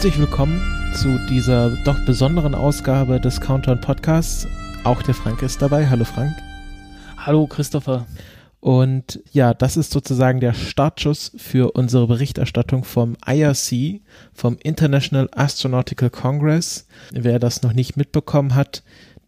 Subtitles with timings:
[0.00, 0.62] Herzlich willkommen
[0.94, 4.48] zu dieser doch besonderen Ausgabe des Countdown Podcasts.
[4.82, 5.90] Auch der Frank ist dabei.
[5.90, 6.32] Hallo Frank.
[7.18, 8.06] Hallo Christopher.
[8.60, 14.00] Und ja, das ist sozusagen der Startschuss für unsere Berichterstattung vom IRC,
[14.32, 16.86] vom International Astronautical Congress.
[17.12, 18.82] Wer das noch nicht mitbekommen hat,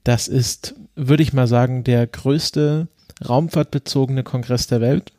[0.05, 2.89] das ist, würde ich mal sagen, der größte
[3.29, 5.13] raumfahrtbezogene Kongress der Welt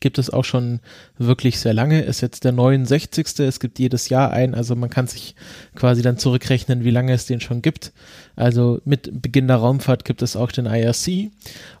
[0.00, 0.80] gibt es auch schon
[1.18, 3.38] wirklich sehr lange, ist jetzt der 69.
[3.40, 5.34] Es gibt jedes Jahr einen, also man kann sich
[5.74, 7.92] quasi dann zurückrechnen, wie lange es den schon gibt.
[8.36, 11.30] Also mit Beginn der Raumfahrt gibt es auch den IRC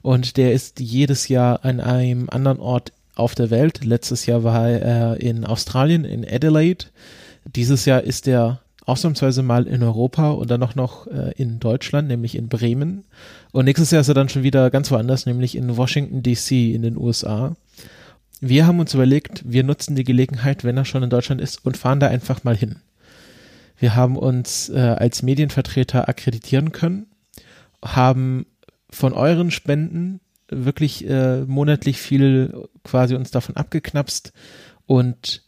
[0.02, 3.84] und der ist jedes Jahr an einem anderen Ort auf der Welt.
[3.84, 6.86] Letztes Jahr war er in Australien, in Adelaide.
[7.44, 12.08] Dieses Jahr ist er ausnahmsweise mal in Europa und dann noch noch äh, in Deutschland,
[12.08, 13.04] nämlich in Bremen.
[13.52, 16.82] Und nächstes Jahr ist er dann schon wieder ganz woanders, nämlich in Washington DC in
[16.82, 17.56] den USA
[18.48, 21.78] wir haben uns überlegt, wir nutzen die Gelegenheit, wenn er schon in Deutschland ist, und
[21.78, 22.76] fahren da einfach mal hin.
[23.78, 27.06] Wir haben uns äh, als Medienvertreter akkreditieren können,
[27.82, 28.44] haben
[28.90, 34.32] von euren Spenden wirklich äh, monatlich viel quasi uns davon abgeknapst
[34.86, 35.42] und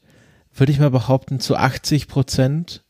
[0.54, 2.82] würde ich mal behaupten, zu 80 Prozent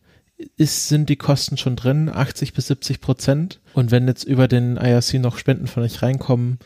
[0.56, 3.60] ist, sind die Kosten schon drin, 80 bis 70 Prozent.
[3.74, 6.58] Und wenn jetzt über den IRC noch Spenden von euch reinkommen,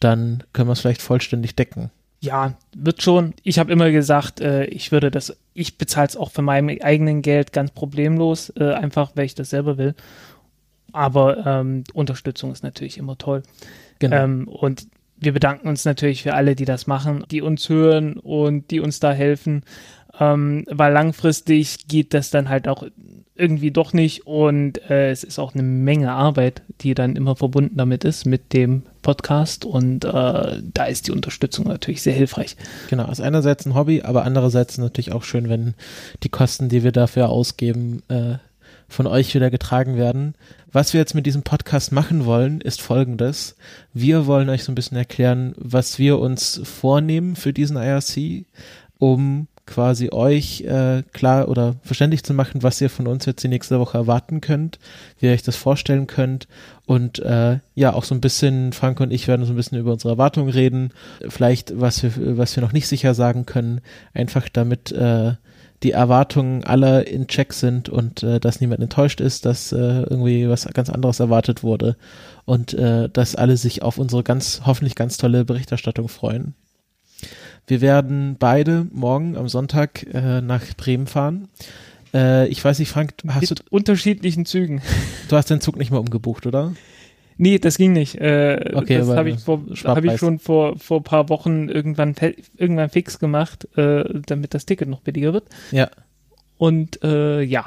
[0.00, 3.34] dann können wir es vielleicht vollständig decken ja, wird schon.
[3.42, 7.22] Ich habe immer gesagt, äh, ich würde das, ich bezahle es auch von meinem eigenen
[7.22, 9.94] Geld ganz problemlos, äh, einfach weil ich das selber will.
[10.92, 13.42] Aber ähm, Unterstützung ist natürlich immer toll.
[13.98, 14.16] Genau.
[14.16, 14.86] Ähm, und
[15.18, 19.00] wir bedanken uns natürlich für alle, die das machen, die uns hören und die uns
[19.00, 19.62] da helfen,
[20.20, 22.84] ähm, weil langfristig geht das dann halt auch
[23.34, 27.76] irgendwie doch nicht und äh, es ist auch eine Menge Arbeit, die dann immer verbunden
[27.76, 32.56] damit ist, mit dem Podcast und äh, da ist die Unterstützung natürlich sehr hilfreich.
[32.88, 35.74] Genau, also einerseits ein Hobby, aber andererseits natürlich auch schön, wenn
[36.22, 38.36] die Kosten, die wir dafür ausgeben, äh,
[38.88, 40.34] von euch wieder getragen werden.
[40.72, 43.56] Was wir jetzt mit diesem Podcast machen wollen, ist folgendes.
[43.92, 48.46] Wir wollen euch so ein bisschen erklären, was wir uns vornehmen für diesen IRC,
[48.98, 53.48] um quasi euch äh, klar oder verständlich zu machen, was ihr von uns jetzt die
[53.48, 54.78] nächste Woche erwarten könnt,
[55.18, 56.46] wie ihr euch das vorstellen könnt.
[56.86, 59.92] Und äh, ja auch so ein bisschen Frank und ich werden so ein bisschen über
[59.92, 60.92] unsere Erwartungen reden,
[61.28, 63.80] vielleicht was wir was wir noch nicht sicher sagen können,
[64.14, 65.34] einfach damit äh,
[65.82, 70.48] die Erwartungen aller in Check sind und äh, dass niemand enttäuscht ist, dass äh, irgendwie
[70.48, 71.96] was ganz anderes erwartet wurde.
[72.44, 76.54] Und äh, dass alle sich auf unsere ganz hoffentlich ganz tolle Berichterstattung freuen.
[77.66, 81.48] Wir werden beide morgen am Sonntag äh, nach Bremen fahren.
[82.14, 84.82] Äh, ich weiß nicht, Frank, hast Mit du unterschiedlichen Zügen.
[85.28, 86.74] Du hast den Zug nicht mehr umgebucht, oder?
[87.38, 88.14] Nee, das ging nicht.
[88.14, 92.14] Äh, okay, das habe ich, vor, hab ich schon vor vor paar Wochen irgendwann
[92.56, 95.44] irgendwann fix gemacht, äh, damit das Ticket noch billiger wird.
[95.70, 95.90] Ja.
[96.58, 97.66] Und äh, ja,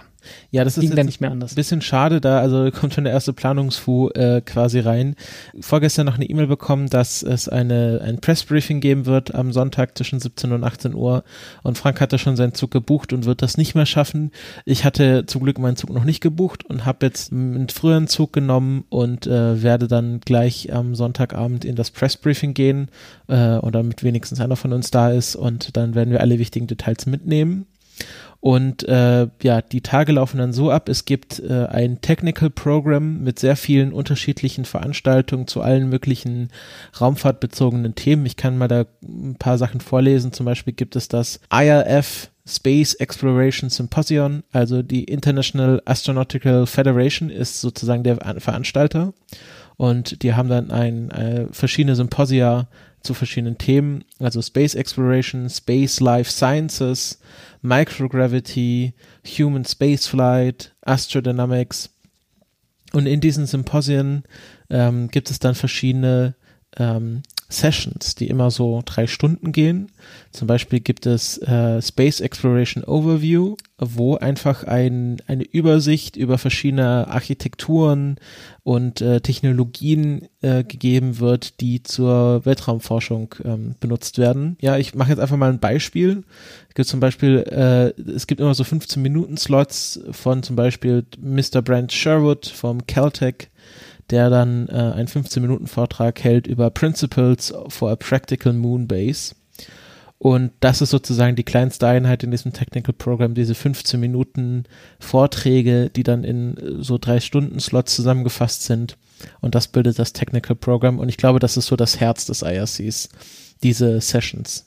[0.51, 1.53] ja, das ist dann nicht mehr anders.
[1.53, 5.16] Ein bisschen schade, da also kommt schon der erste Planungsfu äh, quasi rein.
[5.59, 10.19] Vorgestern noch eine E-Mail bekommen, dass es eine ein Pressbriefing geben wird am Sonntag zwischen
[10.19, 11.23] 17 und 18 Uhr
[11.63, 14.31] und Frank hatte schon seinen Zug gebucht und wird das nicht mehr schaffen.
[14.66, 18.33] Ich hatte zum Glück meinen Zug noch nicht gebucht und habe jetzt einen früheren Zug
[18.33, 22.89] genommen und äh, werde dann gleich am Sonntagabend in das Pressbriefing gehen
[23.28, 26.67] äh, oder damit wenigstens einer von uns da ist und dann werden wir alle wichtigen
[26.67, 27.66] Details mitnehmen.
[28.41, 33.22] Und äh, ja, die Tage laufen dann so ab, es gibt äh, ein Technical Program
[33.22, 36.49] mit sehr vielen unterschiedlichen Veranstaltungen zu allen möglichen
[36.99, 38.25] raumfahrtbezogenen Themen.
[38.25, 40.31] Ich kann mal da ein paar Sachen vorlesen.
[40.31, 47.61] Zum Beispiel gibt es das IRF Space Exploration Symposium, also die International Astronautical Federation ist
[47.61, 49.14] sozusagen der Veranstalter.
[49.78, 52.67] Und die haben dann ein, äh, verschiedene Symposia
[53.01, 57.19] zu verschiedenen Themen, also Space Exploration, Space Life Sciences,
[57.61, 58.93] Microgravity,
[59.37, 61.90] Human Spaceflight, Astrodynamics.
[62.91, 64.23] Und in diesen Symposien
[64.69, 66.35] ähm, gibt es dann verschiedene
[66.78, 69.91] ähm, Sessions, die immer so drei Stunden gehen.
[70.31, 77.07] Zum Beispiel gibt es äh, Space Exploration Overview, wo einfach ein, eine Übersicht über verschiedene
[77.07, 78.17] Architekturen
[78.61, 84.55] und äh, Technologien äh, gegeben wird, die zur Weltraumforschung ähm, benutzt werden.
[84.61, 86.23] Ja, ich mache jetzt einfach mal ein Beispiel.
[86.67, 91.03] Es gibt zum Beispiel, äh, es gibt immer so 15 Minuten Slots von zum Beispiel
[91.19, 91.63] Mr.
[91.63, 93.49] Brent Sherwood vom Caltech
[94.09, 99.35] der dann äh, einen 15-Minuten-Vortrag hält über Principles for a Practical Moon Base.
[100.20, 104.66] Und das ist sozusagen die kleinste Einheit in diesem Technical Program, diese 15 Minuten
[105.00, 108.97] Vorträge, die dann in äh, so drei Stunden Slots zusammengefasst sind.
[109.40, 111.00] Und das bildet das Technical Program.
[111.00, 113.09] Und ich glaube, das ist so das Herz des IRCs,
[113.64, 114.66] diese Sessions.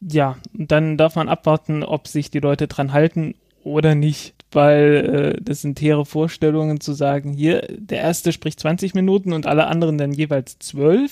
[0.00, 5.42] Ja, dann darf man abwarten, ob sich die Leute dran halten oder nicht weil äh,
[5.42, 9.98] das sind hehre Vorstellungen zu sagen, hier, der erste spricht 20 Minuten und alle anderen
[9.98, 11.10] dann jeweils 12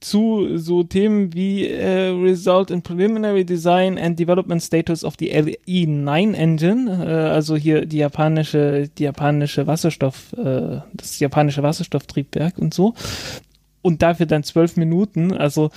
[0.00, 6.34] zu so Themen wie äh, Result in Preliminary Design and Development Status of the LE9
[6.34, 12.94] Engine, äh, also hier die japanische, die japanische Wasserstoff, äh, das japanische Wasserstofftriebwerk und so.
[13.82, 15.70] Und dafür dann zwölf Minuten, also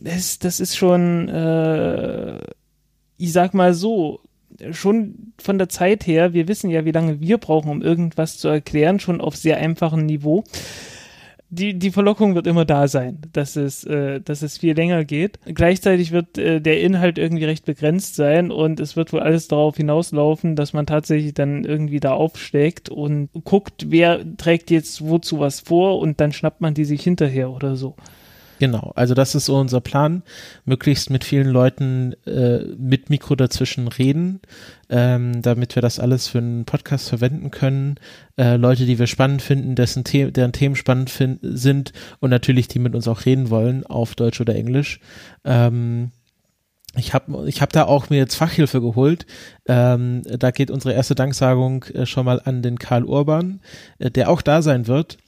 [0.00, 2.38] das, das ist schon, äh,
[3.16, 4.20] ich sag mal so,
[4.72, 8.48] schon von der Zeit her, wir wissen ja, wie lange wir brauchen, um irgendwas zu
[8.48, 10.44] erklären, schon auf sehr einfachem Niveau.
[11.50, 15.38] Die, die Verlockung wird immer da sein, dass es, äh, dass es viel länger geht.
[15.44, 19.76] Gleichzeitig wird äh, der Inhalt irgendwie recht begrenzt sein und es wird wohl alles darauf
[19.76, 25.60] hinauslaufen, dass man tatsächlich dann irgendwie da aufsteckt und guckt, wer trägt jetzt wozu was
[25.60, 27.94] vor und dann schnappt man die sich hinterher oder so.
[28.58, 30.22] Genau, also das ist so unser Plan,
[30.64, 34.40] möglichst mit vielen Leuten äh, mit Mikro dazwischen reden,
[34.88, 37.96] ähm, damit wir das alles für einen Podcast verwenden können.
[38.38, 42.78] Äh, Leute, die wir spannend finden, dessen The deren Themen spannend sind und natürlich die
[42.78, 45.00] mit uns auch reden wollen, auf Deutsch oder Englisch.
[45.44, 46.12] Ähm,
[46.96, 49.26] ich habe ich hab da auch mir jetzt Fachhilfe geholt.
[49.66, 53.60] Ähm, da geht unsere erste Danksagung äh, schon mal an den Karl Urban,
[53.98, 55.18] äh, der auch da sein wird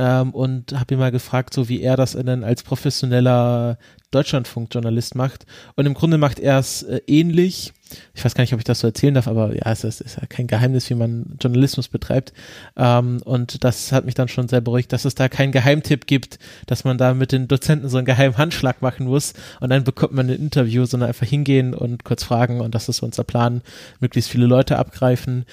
[0.00, 3.76] ähm, und habe ihn mal gefragt, so wie er das denn als professioneller
[4.10, 5.44] Deutschlandfunkjournalist macht.
[5.76, 7.72] Und im Grunde macht er es äh, ähnlich.
[8.14, 10.16] Ich weiß gar nicht, ob ich das so erzählen darf, aber ja, es ist, ist
[10.16, 12.32] ja kein Geheimnis, wie man Journalismus betreibt.
[12.76, 16.38] Ähm, und das hat mich dann schon sehr beruhigt, dass es da keinen Geheimtipp gibt,
[16.66, 20.14] dass man da mit den Dozenten so einen geheimen Handschlag machen muss und dann bekommt
[20.14, 23.60] man ein Interview, sondern einfach hingehen und kurz fragen und das ist unser Plan,
[24.00, 25.44] möglichst viele Leute abgreifen.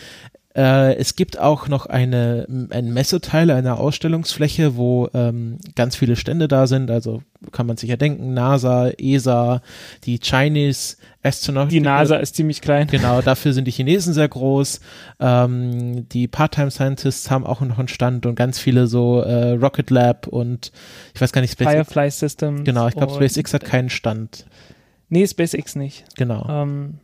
[0.58, 6.48] Äh, es gibt auch noch eine, ein Messeteil einer Ausstellungsfläche, wo ähm, ganz viele Stände
[6.48, 6.90] da sind.
[6.90, 7.22] Also
[7.52, 9.62] kann man sich ja denken, NASA, ESA,
[10.06, 11.72] die Chinese Astronaut.
[11.72, 12.88] Die NASA ist ziemlich klein.
[12.88, 14.80] Genau, dafür sind die Chinesen sehr groß.
[15.20, 19.92] Ähm, die Part-Time Scientists haben auch noch einen Stand und ganz viele so äh, Rocket
[19.92, 20.72] Lab und
[21.14, 21.74] ich weiß gar nicht, SpaceX.
[21.74, 22.64] Firefly Systems.
[22.64, 24.48] Genau, ich glaube, SpaceX hat keinen Stand.
[25.10, 26.06] Nee, SpaceX nicht.
[26.16, 26.48] Genau.
[26.50, 26.96] Ähm,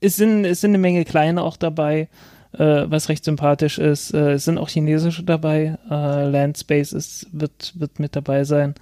[0.00, 2.08] es, sind, es sind eine Menge kleine auch dabei
[2.58, 4.12] was recht sympathisch ist.
[4.12, 5.78] Äh, es sind auch chinesische dabei.
[5.90, 8.74] Äh, Landspace ist, wird, wird mit dabei sein.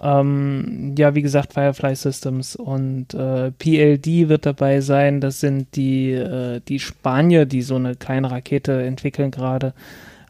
[0.00, 5.20] Ähm, ja, wie gesagt, Firefly Systems und äh, PLD wird dabei sein.
[5.20, 9.72] Das sind die, äh, die Spanier, die so eine kleine Rakete entwickeln gerade.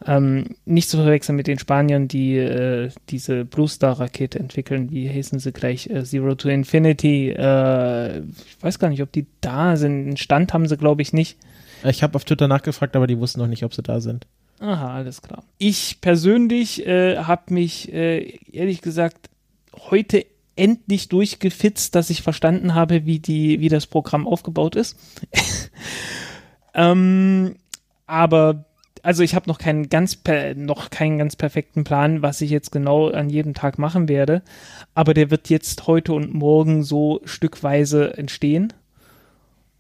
[0.06, 4.90] Ähm, nicht zu verwechseln mit den Spaniern, die äh, diese Blue Star Rakete entwickeln.
[4.90, 5.88] Wie heißen sie gleich?
[5.88, 7.30] Äh, Zero to Infinity.
[7.30, 10.06] Äh, ich weiß gar nicht, ob die da sind.
[10.06, 11.38] Einen Stand haben sie, glaube ich, nicht.
[11.82, 14.26] Ich habe auf Twitter nachgefragt, aber die wussten noch nicht, ob sie da sind.
[14.60, 15.42] Aha, alles klar.
[15.58, 19.28] Ich persönlich äh, habe mich äh, ehrlich gesagt
[19.90, 20.24] heute
[20.56, 24.96] endlich durchgefitzt, dass ich verstanden habe, wie die, wie das Programm aufgebaut ist.
[26.74, 27.56] ähm,
[28.06, 28.64] aber
[29.02, 30.18] also ich habe noch keinen ganz
[30.56, 34.42] noch keinen ganz perfekten Plan, was ich jetzt genau an jedem Tag machen werde.
[34.94, 38.72] Aber der wird jetzt heute und morgen so stückweise entstehen.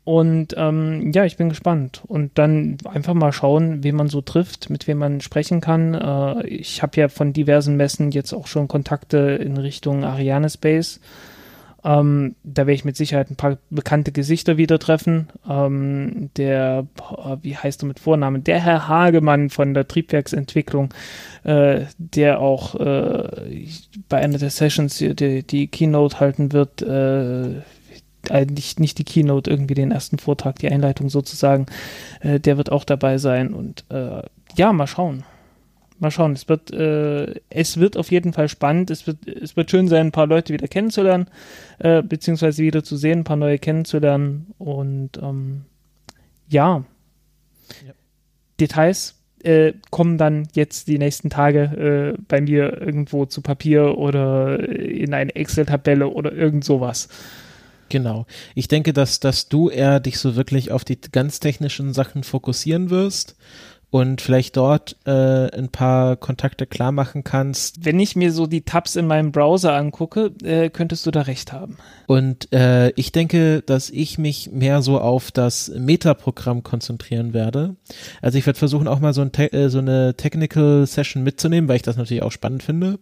[0.04, 2.02] Und ähm, ja, ich bin gespannt.
[2.06, 5.94] Und dann einfach mal schauen, wen man so trifft, mit wem man sprechen kann.
[5.94, 11.00] Äh, ich habe ja von diversen Messen jetzt auch schon Kontakte in Richtung Ariane Space.
[11.84, 15.28] Ähm, da werde ich mit Sicherheit ein paar bekannte Gesichter wieder treffen.
[15.48, 16.86] Ähm, der,
[17.42, 18.42] wie heißt er mit Vornamen?
[18.42, 20.94] Der Herr Hagemann von der Triebwerksentwicklung,
[21.44, 23.68] äh, der auch äh,
[24.08, 26.80] bei einer der Sessions die, die Keynote halten wird.
[26.80, 27.60] Äh,
[28.30, 31.66] äh, nicht, nicht die Keynote, irgendwie den ersten Vortrag, die Einleitung sozusagen,
[32.20, 34.22] äh, der wird auch dabei sein und äh,
[34.56, 35.24] ja, mal schauen.
[35.98, 38.90] Mal schauen, es wird, äh, es wird auf jeden Fall spannend.
[38.90, 41.28] Es wird, es wird schön sein, ein paar Leute wieder kennenzulernen,
[41.78, 44.48] äh, beziehungsweise wieder zu sehen, ein paar neue kennenzulernen.
[44.58, 45.64] Und ähm,
[46.48, 46.84] ja.
[47.86, 47.92] ja.
[48.58, 49.14] Details
[49.44, 55.14] äh, kommen dann jetzt die nächsten Tage äh, bei mir irgendwo zu Papier oder in
[55.14, 57.08] eine Excel-Tabelle oder irgend sowas.
[57.94, 58.26] Genau.
[58.56, 62.90] Ich denke, dass, dass du eher dich so wirklich auf die ganz technischen Sachen fokussieren
[62.90, 63.36] wirst
[63.94, 67.84] und vielleicht dort äh, ein paar Kontakte klar machen kannst.
[67.84, 71.52] Wenn ich mir so die Tabs in meinem Browser angucke, äh, könntest du da recht
[71.52, 71.76] haben.
[72.08, 77.76] Und äh, ich denke, dass ich mich mehr so auf das Meta-Programm konzentrieren werde.
[78.20, 81.76] Also ich werde versuchen, auch mal so, ein äh, so, eine Technical Session mitzunehmen, weil
[81.76, 82.98] ich das natürlich auch spannend finde.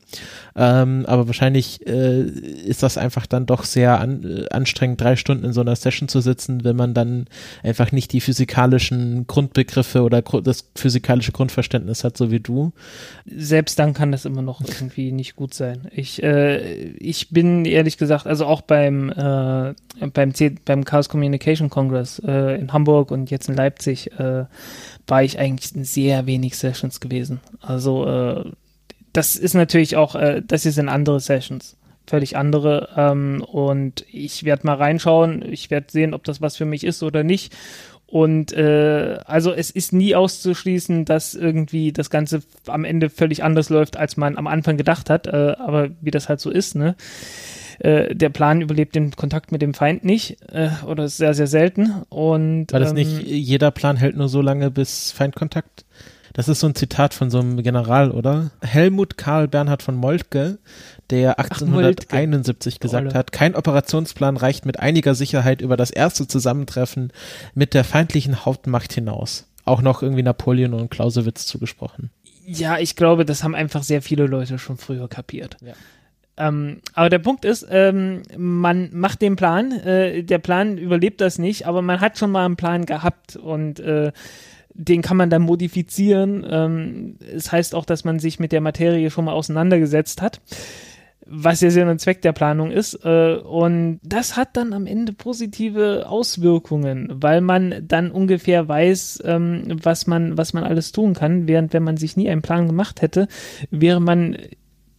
[0.54, 5.46] Ähm, aber wahrscheinlich äh, ist das einfach dann doch sehr an, äh, anstrengend, drei Stunden
[5.46, 7.28] in so einer Session zu sitzen, wenn man dann
[7.62, 12.72] einfach nicht die physikalischen Grundbegriffe oder das physikalische Grundverständnis hat, so wie du.
[13.24, 15.88] Selbst dann kann das immer noch irgendwie nicht gut sein.
[15.92, 19.74] Ich, äh, ich bin ehrlich gesagt, also auch beim, äh,
[20.12, 24.44] beim, C beim Chaos Communication Congress äh, in Hamburg und jetzt in Leipzig äh,
[25.06, 27.40] war ich eigentlich in sehr wenig Sessions gewesen.
[27.60, 28.50] Also äh,
[29.12, 32.88] das ist natürlich auch, äh, das sind andere Sessions völlig andere.
[32.96, 35.42] Ähm, und ich werde mal reinschauen.
[35.50, 37.54] Ich werde sehen, ob das was für mich ist oder nicht.
[38.12, 43.70] Und äh, also es ist nie auszuschließen, dass irgendwie das Ganze am Ende völlig anders
[43.70, 45.28] läuft, als man am Anfang gedacht hat.
[45.28, 46.94] Äh, aber wie das halt so ist, ne?
[47.78, 51.46] Äh, der Plan überlebt den Kontakt mit dem Feind nicht äh, oder ist sehr, sehr
[51.46, 52.02] selten.
[52.10, 55.86] Und, Weil das ähm, nicht jeder Plan hält nur so lange bis Feindkontakt?
[56.32, 58.50] Das ist so ein Zitat von so einem General, oder?
[58.62, 60.58] Helmut Karl Bernhard von Moltke,
[61.10, 67.12] der 1871 Ach, gesagt hat, kein Operationsplan reicht mit einiger Sicherheit über das erste Zusammentreffen
[67.54, 69.48] mit der feindlichen Hauptmacht hinaus.
[69.64, 72.10] Auch noch irgendwie Napoleon und Clausewitz zugesprochen.
[72.46, 75.56] Ja, ich glaube, das haben einfach sehr viele Leute schon früher kapiert.
[75.60, 75.74] Ja.
[76.36, 81.38] Ähm, aber der Punkt ist, ähm, man macht den Plan, äh, der Plan überlebt das
[81.38, 84.12] nicht, aber man hat schon mal einen Plan gehabt und äh,
[84.74, 86.46] den kann man dann modifizieren.
[86.48, 90.40] Ähm, es das heißt auch, dass man sich mit der Materie schon mal auseinandergesetzt hat,
[91.26, 92.94] was ja Sinn und Zweck der Planung ist.
[93.04, 99.78] Äh, und das hat dann am Ende positive Auswirkungen, weil man dann ungefähr weiß, ähm,
[99.82, 103.02] was man, was man alles tun kann, während wenn man sich nie einen Plan gemacht
[103.02, 103.28] hätte,
[103.70, 104.36] wäre man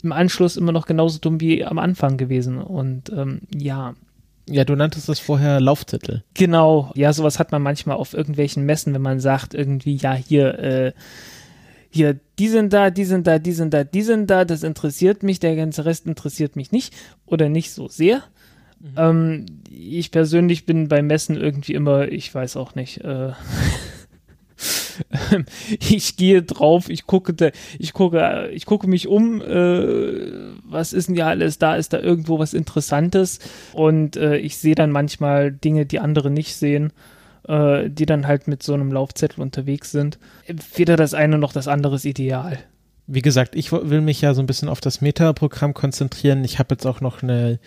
[0.04, 2.58] im Anschluss immer noch genauso dumm wie am Anfang gewesen.
[2.58, 3.96] Und ähm, ja,
[4.48, 6.24] ja, du nanntest das vorher Laufzettel.
[6.34, 10.60] Genau, ja, sowas hat man manchmal auf irgendwelchen Messen, wenn man sagt, irgendwie, ja, hier,
[10.60, 10.94] äh,
[11.90, 15.24] hier, die sind da, die sind da, die sind da, die sind da, das interessiert
[15.24, 16.94] mich, der ganze Rest interessiert mich nicht
[17.26, 18.24] oder nicht so sehr.
[18.80, 18.94] Mhm.
[18.98, 23.32] Ähm, ich persönlich bin bei Messen irgendwie immer, ich weiß auch nicht, äh,
[25.68, 30.32] ich gehe drauf, ich gucke, ich gucke, ich gucke mich um, äh,
[30.64, 31.76] was ist denn ja alles da?
[31.76, 33.40] Ist da irgendwo was Interessantes?
[33.74, 36.92] Und äh, ich sehe dann manchmal Dinge, die andere nicht sehen,
[37.48, 40.20] äh, die dann halt mit so einem Laufzettel unterwegs sind.
[40.76, 42.60] Weder das eine noch das andere ist ideal.
[43.06, 46.46] Wie gesagt, ich will mich ja so ein bisschen auf das Meta-Programm konzentrieren.
[46.46, 47.60] Ich habe jetzt auch noch eine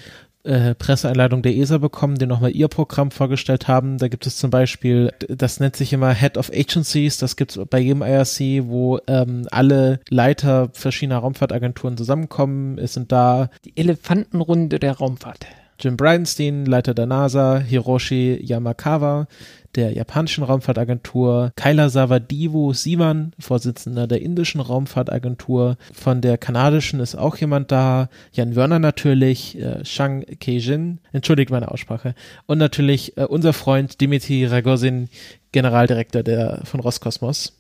[0.46, 3.98] äh, Presseeinladung der ESA bekommen, die nochmal ihr Programm vorgestellt haben.
[3.98, 7.66] Da gibt es zum Beispiel, das nennt sich immer Head of Agencies, das gibt es
[7.68, 12.78] bei jedem IRC, wo ähm, alle Leiter verschiedener Raumfahrtagenturen zusammenkommen.
[12.78, 15.46] Es sind da die Elefantenrunde der Raumfahrt.
[15.78, 19.26] Jim Bridenstine, Leiter der NASA, Hiroshi Yamakawa,
[19.74, 27.36] der japanischen Raumfahrtagentur, Kailasawa Divo Sivan, Vorsitzender der indischen Raumfahrtagentur, von der kanadischen ist auch
[27.36, 32.14] jemand da, Jan Wörner natürlich, äh, Shang Keijin, entschuldigt meine Aussprache,
[32.46, 35.08] und natürlich äh, unser Freund Dimitri Ragozin,
[35.52, 37.52] Generaldirektor der, von Roskosmos.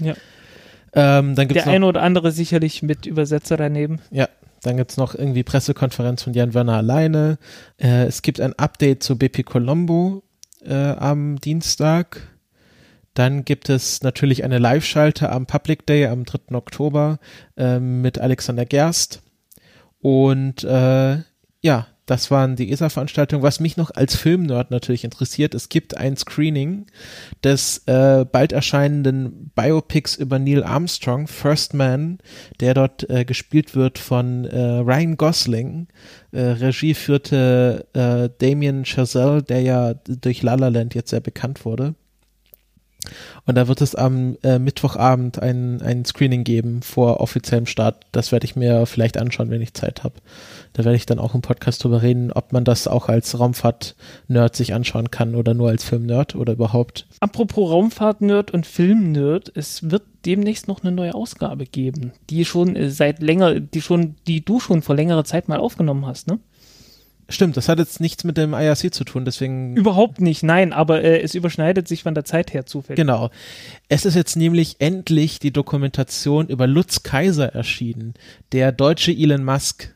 [0.00, 0.14] Ja.
[0.92, 4.00] Ähm, dann gibt's der eine oder andere sicherlich mit Übersetzer daneben.
[4.10, 4.28] Ja,
[4.62, 7.38] dann gibt es noch irgendwie Pressekonferenz von Jan Werner alleine.
[7.78, 10.22] Äh, es gibt ein Update zu BP Colombo
[10.64, 12.28] äh, am Dienstag.
[13.14, 16.54] Dann gibt es natürlich eine Live-Schalte am Public Day am 3.
[16.54, 17.18] Oktober
[17.56, 19.22] äh, mit Alexander Gerst.
[20.00, 21.18] Und äh,
[21.60, 23.42] ja, das waren die ESA-Veranstaltungen.
[23.42, 26.86] Was mich noch als Filmnerd natürlich interessiert, es gibt ein Screening
[27.44, 32.18] des äh, bald erscheinenden Biopics über Neil Armstrong, First Man,
[32.60, 35.88] der dort äh, gespielt wird von äh, Ryan Gosling.
[36.32, 41.64] Äh, Regie führte äh, Damien Chazelle, der ja durch La La Land jetzt sehr bekannt
[41.64, 41.94] wurde.
[43.46, 48.04] Und da wird es am äh, Mittwochabend ein, ein Screening geben vor offiziellem Start.
[48.12, 50.14] Das werde ich mir vielleicht anschauen, wenn ich Zeit habe.
[50.72, 54.54] Da werde ich dann auch im Podcast drüber reden, ob man das auch als Raumfahrt-Nerd
[54.54, 57.06] sich anschauen kann oder nur als Film-Nerd oder überhaupt.
[57.20, 62.90] Apropos Raumfahrt-Nerd und Film-Nerd, es wird demnächst noch eine neue Ausgabe geben, die schon äh,
[62.90, 66.38] seit länger, die schon, die du schon vor längerer Zeit mal aufgenommen hast, ne?
[67.30, 69.76] Stimmt, das hat jetzt nichts mit dem IRC zu tun, deswegen.
[69.76, 72.96] Überhaupt nicht, nein, aber äh, es überschneidet sich von der Zeit her zufällig.
[72.96, 73.30] Genau.
[73.88, 78.14] Es ist jetzt nämlich endlich die Dokumentation über Lutz Kaiser erschienen,
[78.52, 79.94] der deutsche Elon Musk.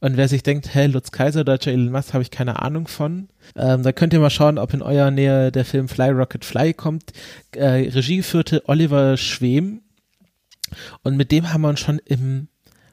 [0.00, 3.28] Und wer sich denkt, hey, Lutz Kaiser, deutscher Elon Musk, habe ich keine Ahnung von.
[3.56, 6.72] Ähm, da könnt ihr mal schauen, ob in eurer Nähe der Film Fly Rocket Fly
[6.72, 7.12] kommt.
[7.56, 9.82] Äh, Regie führte Oliver Schwem.
[11.02, 12.48] Und mit dem haben wir uns schon im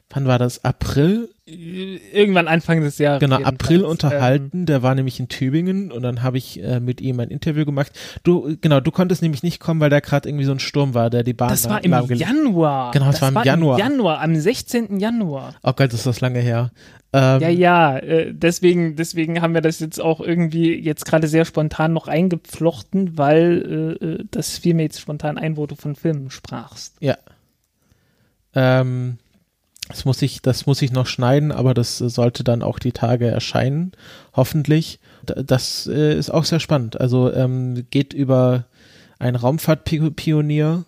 [0.09, 0.63] wann war das?
[0.63, 1.29] April?
[1.47, 3.19] Irgendwann Anfang des Jahres.
[3.19, 4.61] Genau, April unterhalten.
[4.61, 7.65] Ähm, der war nämlich in Tübingen und dann habe ich äh, mit ihm ein Interview
[7.65, 7.91] gemacht.
[8.23, 11.11] Du, genau, du konntest nämlich nicht kommen, weil da gerade irgendwie so ein Sturm war,
[11.11, 11.49] der die Bahn.
[11.49, 12.89] Das war im Januar.
[12.91, 13.77] Genau, das, das war im war Januar.
[13.77, 14.99] Im Januar, am 16.
[14.99, 15.53] Januar.
[15.61, 16.71] Oh Gott, ist das lange her.
[17.13, 21.45] Ähm, ja, ja, äh, deswegen, deswegen haben wir das jetzt auch irgendwie jetzt gerade sehr
[21.45, 25.95] spontan noch eingepflochten, weil äh, äh, das fiel mir jetzt spontan ein, wo du von
[25.95, 26.95] Filmen sprachst.
[27.01, 27.17] Ja.
[28.55, 29.19] Ähm,
[29.87, 33.27] das muss ich, das muss ich noch schneiden, aber das sollte dann auch die Tage
[33.27, 33.91] erscheinen,
[34.33, 34.99] hoffentlich.
[35.23, 36.99] Das äh, ist auch sehr spannend.
[36.99, 38.65] Also ähm, geht über
[39.19, 40.85] einen Raumfahrtpionier,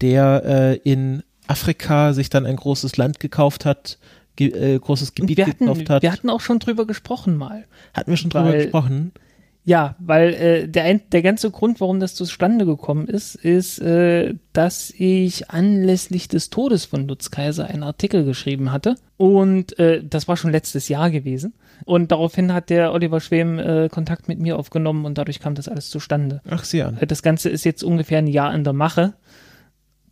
[0.00, 3.98] der äh, in Afrika sich dann ein großes Land gekauft hat,
[4.36, 6.02] ge äh, großes Gebiet hatten, gekauft hat.
[6.02, 7.64] Wir hatten auch schon drüber gesprochen mal.
[7.92, 9.12] Hatten wir schon drüber gesprochen?
[9.66, 14.90] Ja, weil äh, der, der ganze Grund, warum das zustande gekommen ist, ist, äh, dass
[14.90, 18.96] ich anlässlich des Todes von Lutz Kaiser einen Artikel geschrieben hatte.
[19.16, 21.54] Und äh, das war schon letztes Jahr gewesen.
[21.86, 25.68] Und daraufhin hat der Oliver Schwem äh, Kontakt mit mir aufgenommen und dadurch kam das
[25.68, 26.42] alles zustande.
[26.48, 26.98] Ach, an.
[27.00, 29.14] Äh, das Ganze ist jetzt ungefähr ein Jahr in der Mache.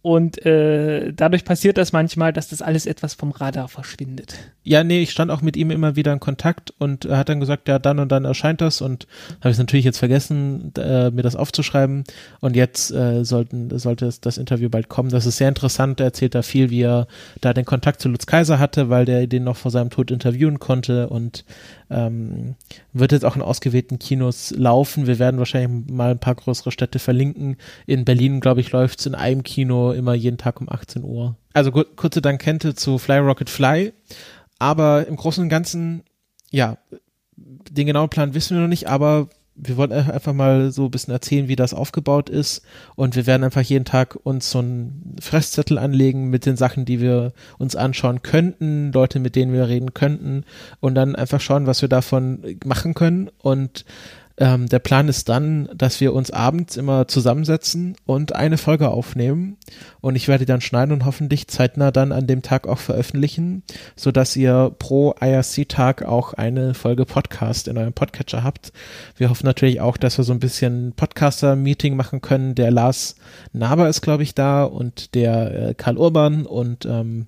[0.02, 4.34] Und äh, dadurch passiert das manchmal, dass das alles etwas vom Radar verschwindet.
[4.64, 7.38] Ja, nee, ich stand auch mit ihm immer wieder in Kontakt und er hat dann
[7.38, 9.06] gesagt, ja, dann und dann erscheint das und
[9.40, 12.02] habe ich natürlich jetzt vergessen, äh, mir das aufzuschreiben
[12.40, 15.10] und jetzt äh, sollten, sollte das, das Interview bald kommen.
[15.10, 17.06] Das ist sehr interessant, er erzählt da viel, wie er
[17.40, 20.58] da den Kontakt zu Lutz Kaiser hatte, weil der den noch vor seinem Tod interviewen
[20.58, 21.44] konnte und
[21.92, 22.54] ähm,
[22.92, 25.06] wird jetzt auch in ausgewählten Kinos laufen.
[25.06, 27.56] Wir werden wahrscheinlich mal ein paar größere Städte verlinken.
[27.86, 31.36] In Berlin, glaube ich, läuft es in einem Kino immer jeden Tag um 18 Uhr.
[31.52, 33.92] Also kurze Dankente zu Fly Rocket Fly.
[34.58, 36.02] Aber im Großen und Ganzen,
[36.50, 36.78] ja,
[37.36, 41.12] den genauen Plan wissen wir noch nicht, aber wir wollen einfach mal so ein bisschen
[41.12, 42.62] erzählen, wie das aufgebaut ist.
[42.96, 47.00] Und wir werden einfach jeden Tag uns so einen Fresszettel anlegen mit den Sachen, die
[47.00, 50.44] wir uns anschauen könnten, Leute, mit denen wir reden könnten
[50.80, 53.30] und dann einfach schauen, was wir davon machen können.
[53.38, 53.84] Und
[54.38, 59.58] ähm, der Plan ist dann, dass wir uns abends immer zusammensetzen und eine Folge aufnehmen.
[60.00, 63.62] Und ich werde dann schneiden und hoffentlich zeitnah dann an dem Tag auch veröffentlichen,
[63.94, 68.72] sodass ihr pro IRC-Tag auch eine Folge Podcast in eurem Podcatcher habt.
[69.16, 72.54] Wir hoffen natürlich auch, dass wir so ein bisschen Podcaster-Meeting machen können.
[72.54, 73.16] Der Lars
[73.52, 77.26] Naber ist, glaube ich, da und der äh, Karl Urban und ähm,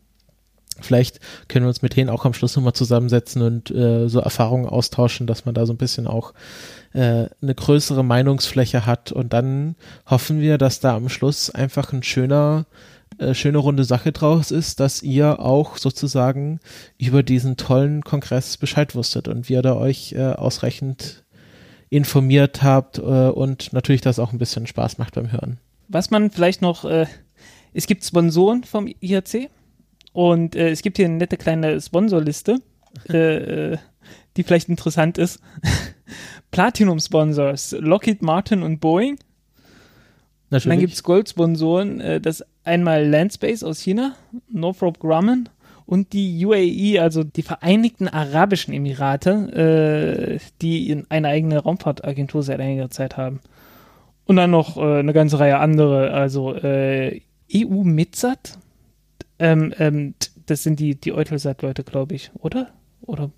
[0.81, 4.67] Vielleicht können wir uns mit denen auch am Schluss nochmal zusammensetzen und äh, so Erfahrungen
[4.67, 6.35] austauschen, dass man da so ein bisschen auch
[6.95, 9.13] äh, eine größere Meinungsfläche hat.
[9.13, 9.77] Und dann
[10.07, 12.67] hoffen wir, dass da am Schluss einfach ein schöner,
[13.19, 16.61] äh, schöne runde Sache draus ist, dass ihr auch sozusagen
[16.97, 21.25] über diesen tollen Kongress Bescheid wusstet und wir da euch äh, ausreichend
[21.91, 25.59] informiert habt äh, und natürlich das auch ein bisschen Spaß macht beim Hören.
[25.89, 27.07] Was man vielleicht noch, äh,
[27.73, 29.51] es gibt Sponsoren vom IHC
[30.13, 32.61] und äh, es gibt hier eine nette kleine Sponsorliste,
[33.09, 33.79] äh, äh,
[34.37, 35.41] die vielleicht interessant ist.
[36.55, 39.19] Platinum-Sponsors, Lockheed Martin und Boeing.
[40.51, 40.67] Natürlich.
[40.67, 44.15] Und dann gibt es Gold-Sponsoren, äh, das einmal Landspace aus China,
[44.49, 45.49] Northrop Grumman
[45.85, 52.89] und die UAE, also die Vereinigten Arabischen Emirate, äh, die eine eigene Raumfahrtagentur seit einiger
[52.89, 53.41] Zeit haben.
[54.25, 57.21] Und dann noch äh, eine ganze Reihe andere, also äh,
[57.53, 58.59] EU Mitsat,
[59.41, 60.15] ähm, ähm,
[60.47, 62.69] das sind die, die Eutelsat-Leute, glaube ich, oder?
[63.03, 63.31] Oder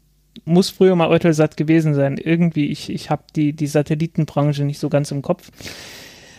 [0.44, 2.18] muss früher mal Eutelsat gewesen sein.
[2.18, 5.51] Irgendwie, ich, ich habe die, die Satellitenbranche nicht so ganz im Kopf.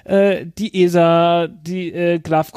[0.06, 2.52] Äh, die ESA, die äh, Glove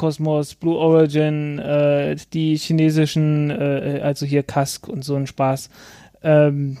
[0.59, 5.69] Blue Origin, äh, die chinesischen, äh, also hier Kask und so ein Spaß.
[6.23, 6.77] Ähm,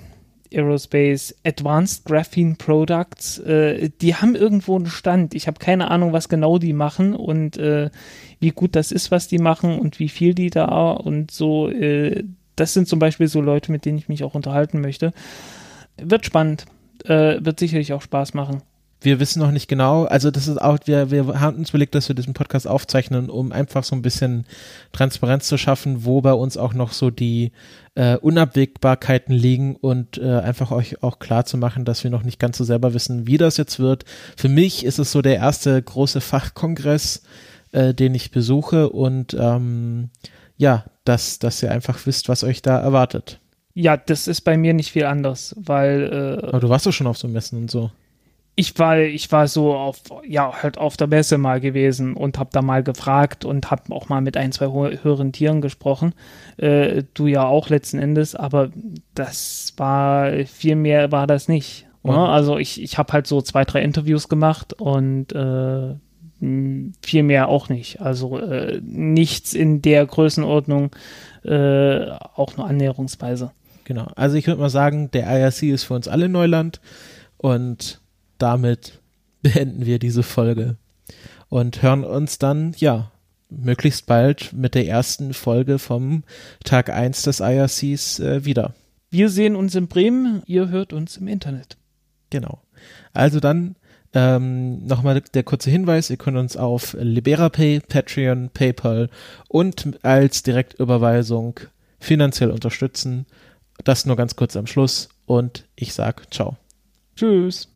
[0.53, 5.33] Aerospace, Advanced Graphene Products, äh, die haben irgendwo einen Stand.
[5.33, 7.89] Ich habe keine Ahnung, was genau die machen und äh,
[8.39, 11.69] wie gut das ist, was die machen und wie viel die da und so.
[11.69, 12.23] Äh,
[12.55, 15.13] das sind zum Beispiel so Leute, mit denen ich mich auch unterhalten möchte.
[15.97, 16.65] Wird spannend.
[17.05, 18.61] Äh, wird sicherlich auch Spaß machen.
[19.03, 22.07] Wir wissen noch nicht genau, also das ist auch, wir, wir haben uns überlegt, dass
[22.07, 24.45] wir diesen Podcast aufzeichnen, um einfach so ein bisschen
[24.91, 27.51] Transparenz zu schaffen, wo bei uns auch noch so die
[27.95, 32.39] äh, Unabwägbarkeiten liegen und äh, einfach euch auch klar zu machen, dass wir noch nicht
[32.39, 34.05] ganz so selber wissen, wie das jetzt wird.
[34.37, 37.23] Für mich ist es so der erste große Fachkongress,
[37.71, 40.11] äh, den ich besuche und ähm,
[40.61, 43.39] ja, dass, dass ihr einfach wisst, was euch da erwartet.
[43.73, 46.39] Ja, das ist bei mir nicht viel anders, weil.
[46.43, 47.89] Äh, Aber du warst doch schon auf so Messen und so.
[48.55, 52.51] Ich war, ich war so auf, ja, halt auf der Messe mal gewesen und hab
[52.51, 56.13] da mal gefragt und hab auch mal mit ein, zwei höheren Tieren gesprochen.
[56.57, 58.69] Äh, du ja auch letzten Endes, aber
[59.15, 61.87] das war, viel mehr war das nicht.
[62.03, 62.15] Ne?
[62.15, 65.95] Also ich, ich habe halt so zwei, drei Interviews gemacht und äh,
[66.41, 68.01] viel mehr auch nicht.
[68.01, 70.91] Also äh, nichts in der Größenordnung,
[71.43, 73.51] äh, auch nur annäherungsweise.
[73.83, 74.07] Genau.
[74.15, 76.81] Also ich würde mal sagen, der IRC ist für uns alle Neuland
[77.37, 78.01] und
[78.37, 78.99] damit
[79.41, 80.77] beenden wir diese Folge
[81.49, 83.11] und hören uns dann, ja,
[83.49, 86.23] möglichst bald mit der ersten Folge vom
[86.63, 88.73] Tag 1 des IRCs äh, wieder.
[89.09, 91.77] Wir sehen uns in Bremen, ihr hört uns im Internet.
[92.29, 92.61] Genau.
[93.13, 93.75] Also dann
[94.13, 99.09] ähm, Nochmal der kurze Hinweis, ihr könnt uns auf LiberaPay, Patreon, PayPal
[99.47, 101.59] und als Direktüberweisung
[101.99, 103.25] finanziell unterstützen.
[103.83, 106.57] Das nur ganz kurz am Schluss und ich sag ciao.
[107.15, 107.69] Tschüss.